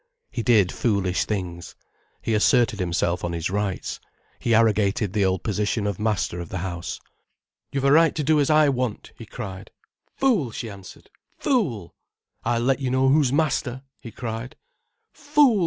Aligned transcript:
He 0.31 0.41
did 0.41 0.71
foolish 0.71 1.25
things. 1.25 1.75
He 2.23 2.33
asserted 2.33 2.79
himself 2.79 3.23
on 3.23 3.33
his 3.33 3.51
rights, 3.51 3.99
he 4.39 4.55
arrogated 4.55 5.13
the 5.13 5.23
old 5.23 5.43
position 5.43 5.85
of 5.85 5.99
master 5.99 6.39
of 6.39 6.49
the 6.49 6.57
house. 6.65 6.99
"You've 7.71 7.83
a 7.83 7.91
right 7.91 8.15
to 8.15 8.23
do 8.23 8.39
as 8.39 8.49
I 8.49 8.67
want," 8.67 9.11
he 9.15 9.27
cried. 9.27 9.69
"Fool!" 10.15 10.49
she 10.49 10.71
answered. 10.71 11.11
"Fool!" 11.37 11.93
"I'll 12.43 12.61
let 12.61 12.79
you 12.79 12.89
know 12.89 13.09
who's 13.09 13.31
master," 13.31 13.83
he 13.99 14.09
cried. 14.09 14.55
"Fool!" 15.11 15.59